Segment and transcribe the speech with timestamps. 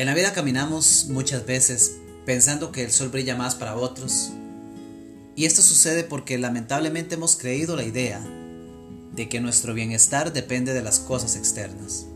[0.00, 4.30] En la vida caminamos muchas veces pensando que el sol brilla más para otros.
[5.36, 8.18] Y esto sucede porque lamentablemente hemos creído la idea
[9.12, 12.06] de que nuestro bienestar depende de las cosas externas.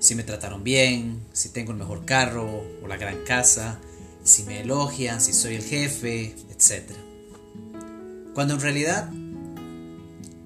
[0.00, 3.78] Si me trataron bien, si tengo el mejor carro o la gran casa,
[4.22, 6.90] si me elogian, si soy el jefe, etc.
[8.34, 9.08] Cuando en realidad,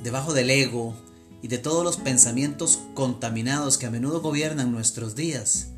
[0.00, 0.94] debajo del ego
[1.42, 5.73] y de todos los pensamientos contaminados que a menudo gobiernan nuestros días,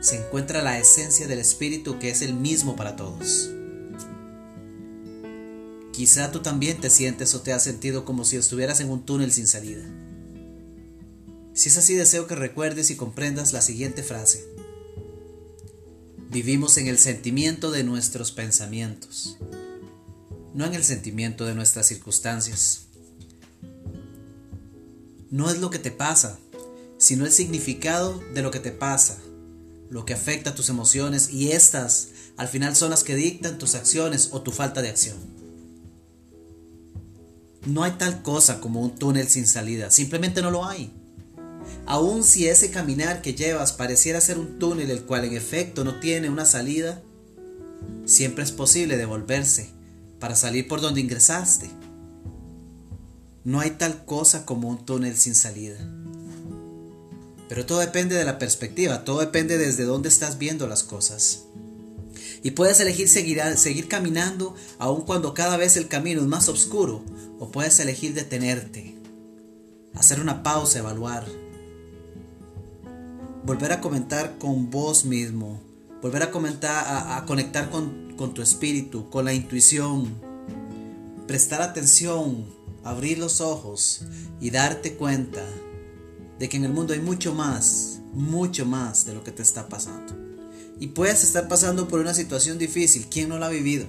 [0.00, 3.50] se encuentra la esencia del Espíritu que es el mismo para todos.
[5.92, 9.32] Quizá tú también te sientes o te has sentido como si estuvieras en un túnel
[9.32, 9.84] sin salida.
[11.54, 14.46] Si es así, deseo que recuerdes y comprendas la siguiente frase.
[16.30, 19.38] Vivimos en el sentimiento de nuestros pensamientos,
[20.54, 22.82] no en el sentimiento de nuestras circunstancias.
[25.30, 26.38] No es lo que te pasa,
[26.96, 29.18] sino el significado de lo que te pasa
[29.90, 34.30] lo que afecta tus emociones y estas al final son las que dictan tus acciones
[34.32, 35.16] o tu falta de acción.
[37.66, 40.92] No hay tal cosa como un túnel sin salida, simplemente no lo hay.
[41.86, 46.00] Aun si ese caminar que llevas pareciera ser un túnel el cual en efecto no
[46.00, 47.02] tiene una salida,
[48.04, 49.70] siempre es posible devolverse
[50.20, 51.70] para salir por donde ingresaste.
[53.44, 55.78] No hay tal cosa como un túnel sin salida.
[57.48, 61.44] Pero todo depende de la perspectiva, todo depende desde dónde estás viendo las cosas.
[62.42, 67.02] Y puedes elegir seguir, seguir caminando aun cuando cada vez el camino es más oscuro,
[67.40, 68.94] o puedes elegir detenerte,
[69.94, 71.26] hacer una pausa, evaluar,
[73.44, 75.60] volver a comentar con vos mismo,
[76.02, 80.14] volver a comentar, a, conectar con, con tu espíritu, con la intuición,
[81.26, 82.46] prestar atención,
[82.84, 84.02] abrir los ojos
[84.40, 85.42] y darte cuenta
[86.38, 89.68] de que en el mundo hay mucho más, mucho más de lo que te está
[89.68, 90.14] pasando.
[90.80, 93.86] Y puedes estar pasando por una situación difícil, ¿quién no la ha vivido?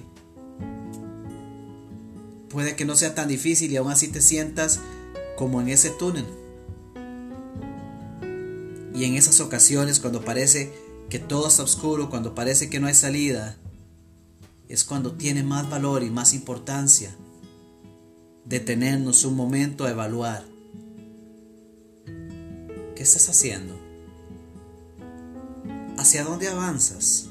[2.48, 4.80] Puede que no sea tan difícil y aún así te sientas
[5.36, 6.26] como en ese túnel.
[8.92, 10.72] Y en esas ocasiones cuando parece
[11.08, 13.56] que todo está oscuro, cuando parece que no hay salida,
[14.68, 17.14] es cuando tiene más valor y más importancia
[18.44, 20.49] detenernos un momento a evaluar
[23.00, 23.80] ¿Qué estás haciendo?
[25.96, 27.30] ¿Hacia dónde avanzas?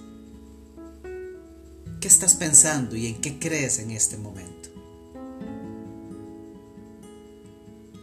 [2.01, 4.69] ¿Qué estás pensando y en qué crees en este momento?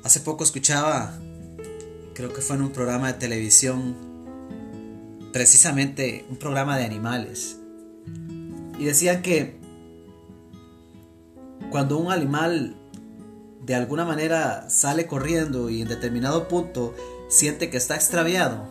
[0.04, 1.18] Hace poco escuchaba,
[2.14, 3.96] creo que fue en un programa de televisión,
[5.32, 7.56] precisamente un programa de animales,
[8.78, 9.58] y decían que
[11.72, 12.76] cuando un animal
[13.64, 16.94] de alguna manera sale corriendo y en determinado punto
[17.28, 18.66] siente que está extraviado,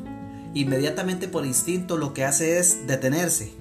[0.54, 3.54] inmediatamente por instinto lo que hace es detenerse.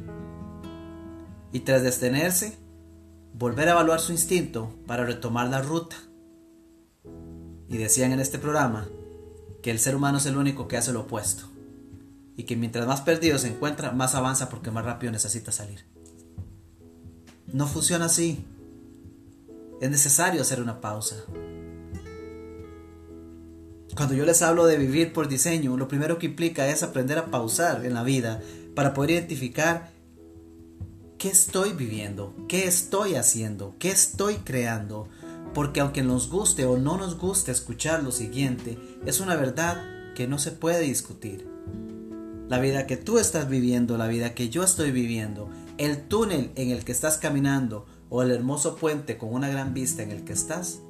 [1.53, 2.57] Y tras detenerse,
[3.33, 5.97] volver a evaluar su instinto para retomar la ruta.
[7.69, 8.87] Y decían en este programa
[9.63, 11.45] que el ser humano es el único que hace lo opuesto.
[12.37, 15.85] Y que mientras más perdido se encuentra, más avanza porque más rápido necesita salir.
[17.47, 18.45] No funciona así.
[19.81, 21.17] Es necesario hacer una pausa.
[23.97, 27.27] Cuando yo les hablo de vivir por diseño, lo primero que implica es aprender a
[27.27, 28.43] pausar en la vida
[28.75, 29.93] para poder identificar
[31.17, 35.09] qué estoy viviendo, qué estoy haciendo, qué estoy creando.
[35.55, 39.81] Porque aunque nos guste o no nos guste escuchar lo siguiente, es una verdad
[40.17, 41.49] que no se puede discutir.
[42.49, 46.71] La vida que tú estás viviendo, la vida que yo estoy viviendo, el túnel en
[46.71, 50.33] el que estás caminando o el hermoso puente con una gran vista en el que
[50.33, 50.81] estás,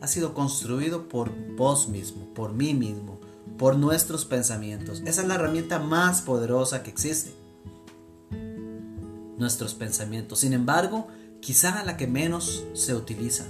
[0.00, 3.20] ha sido construido por vos mismo, por mí mismo,
[3.58, 5.02] por nuestros pensamientos.
[5.04, 7.34] Esa es la herramienta más poderosa que existe.
[9.36, 10.40] Nuestros pensamientos.
[10.40, 11.08] Sin embargo,
[11.40, 13.46] quizá la que menos se utiliza.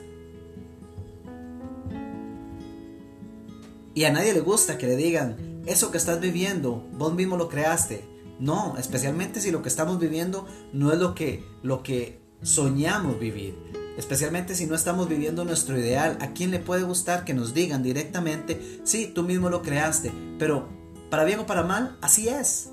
[3.94, 7.48] Y a nadie le gusta que le digan, eso que estás viviendo, vos mismo lo
[7.48, 8.04] creaste.
[8.38, 13.79] No, especialmente si lo que estamos viviendo no es lo que, lo que soñamos vivir
[14.00, 16.16] especialmente si no estamos viviendo nuestro ideal.
[16.20, 20.68] ¿A quién le puede gustar que nos digan directamente, sí, tú mismo lo creaste, pero
[21.10, 22.70] para bien o para mal, así es?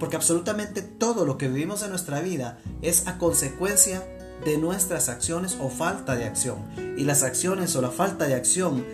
[0.00, 4.02] Porque absolutamente todo lo que vivimos en nuestra vida es a consecuencia
[4.44, 6.58] de nuestras acciones o falta de acción.
[6.98, 8.84] Y las acciones o la falta de acción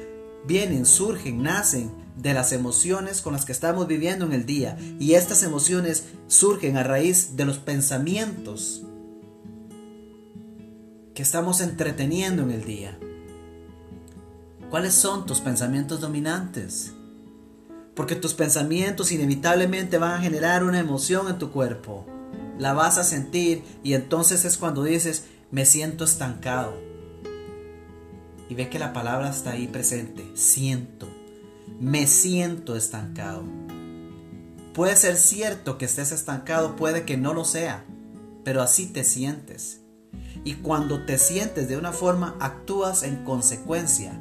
[0.46, 4.76] vienen, surgen, nacen de las emociones con las que estamos viviendo en el día.
[5.00, 8.82] Y estas emociones surgen a raíz de los pensamientos
[11.14, 12.98] que estamos entreteniendo en el día?
[14.70, 16.92] ¿Cuáles son tus pensamientos dominantes?
[17.94, 22.06] Porque tus pensamientos inevitablemente van a generar una emoción en tu cuerpo.
[22.58, 26.72] La vas a sentir y entonces es cuando dices, me siento estancado.
[28.48, 31.08] Y ve que la palabra está ahí presente, siento.
[31.78, 33.44] Me siento estancado.
[34.72, 37.84] Puede ser cierto que estés estancado, puede que no lo sea,
[38.44, 39.81] pero así te sientes.
[40.44, 44.18] Y cuando te sientes de una forma, actúas en consecuencia.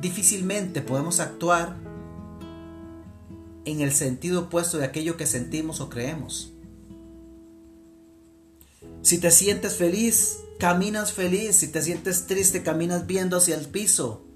[0.00, 1.76] Difícilmente podemos actuar
[3.64, 6.52] en el sentido opuesto de aquello que sentimos o creemos.
[9.02, 11.56] Si te sientes feliz, caminas feliz.
[11.56, 14.26] Si te sientes triste, caminas viendo hacia el piso.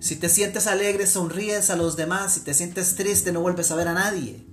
[0.00, 2.34] Si te sientes alegre, sonríes a los demás.
[2.34, 4.47] Si te sientes triste, no vuelves a ver a nadie.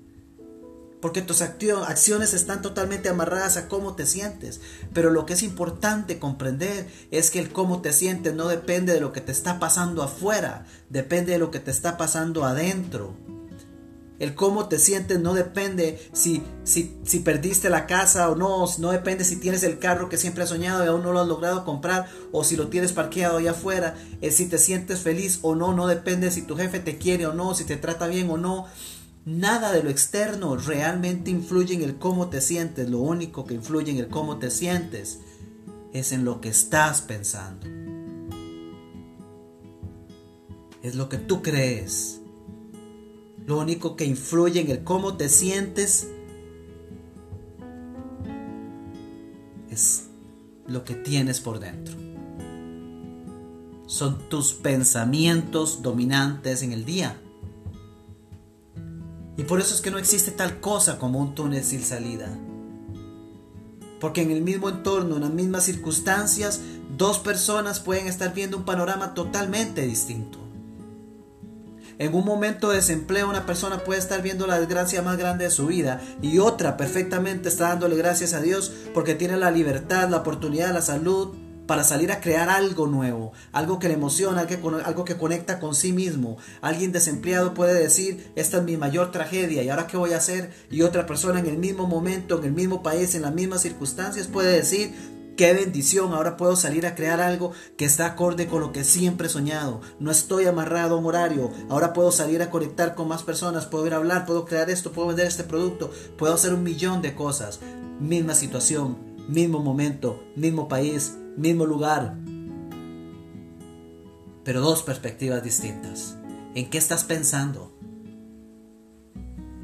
[1.05, 4.59] Porque tus acciones están totalmente amarradas a cómo te sientes.
[4.91, 9.01] Pero lo que es importante comprender es que el cómo te sientes no depende de
[9.01, 13.13] lo que te está pasando afuera, depende de lo que te está pasando adentro.
[14.17, 18.91] El cómo te sientes no depende si, si, si, perdiste la casa o no, no
[18.91, 21.65] depende si tienes el carro que siempre has soñado y aún no lo has logrado
[21.65, 23.95] comprar o si lo tienes parqueado allá afuera.
[24.21, 27.33] Es si te sientes feliz o no, no depende si tu jefe te quiere o
[27.33, 28.65] no, si te trata bien o no.
[29.25, 32.89] Nada de lo externo realmente influye en el cómo te sientes.
[32.89, 35.19] Lo único que influye en el cómo te sientes
[35.93, 37.67] es en lo que estás pensando.
[40.83, 42.21] Es lo que tú crees
[43.45, 46.09] lo único que influye en el cómo te sientes
[49.69, 50.07] es
[50.67, 51.95] lo que tienes por dentro.
[53.85, 57.21] Son tus pensamientos dominantes en el día.
[59.47, 62.27] Por eso es que no existe tal cosa como un túnel sin salida.
[63.99, 66.61] Porque en el mismo entorno, en las mismas circunstancias,
[66.97, 70.39] dos personas pueden estar viendo un panorama totalmente distinto.
[71.97, 75.51] En un momento de desempleo una persona puede estar viendo la desgracia más grande de
[75.51, 80.17] su vida y otra perfectamente está dándole gracias a Dios porque tiene la libertad, la
[80.17, 81.33] oportunidad, la salud
[81.67, 84.47] para salir a crear algo nuevo, algo que le emociona,
[84.85, 86.37] algo que conecta con sí mismo.
[86.61, 90.53] Alguien desempleado puede decir, esta es mi mayor tragedia y ahora qué voy a hacer.
[90.69, 94.27] Y otra persona en el mismo momento, en el mismo país, en las mismas circunstancias
[94.27, 94.93] puede decir,
[95.35, 99.27] Qué bendición, ahora puedo salir a crear algo que está acorde con lo que siempre
[99.27, 99.81] he soñado.
[99.99, 103.85] No estoy amarrado a un horario, ahora puedo salir a conectar con más personas, puedo
[103.85, 107.15] ir a hablar, puedo crear esto, puedo vender este producto, puedo hacer un millón de
[107.15, 107.59] cosas.
[107.99, 108.97] Misma situación,
[109.27, 112.15] mismo momento, mismo país, mismo lugar.
[114.43, 116.17] Pero dos perspectivas distintas.
[116.53, 117.71] ¿En qué estás pensando?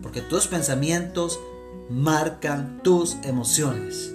[0.02, 1.40] Porque tus pensamientos
[1.90, 4.14] marcan tus emociones.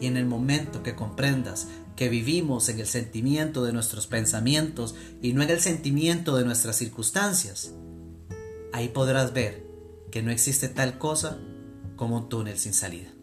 [0.00, 5.32] Y en el momento que comprendas que vivimos en el sentimiento de nuestros pensamientos y
[5.32, 7.72] no en el sentimiento de nuestras circunstancias,
[8.72, 9.64] ahí podrás ver
[10.10, 11.38] que no existe tal cosa
[11.96, 13.14] como un túnel sin salida.